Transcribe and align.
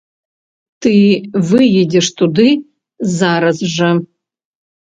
Ты 0.85 0.93
выедзеш 1.51 2.09
туды 2.21 2.47
зараз 3.19 3.57
жа. 3.75 3.91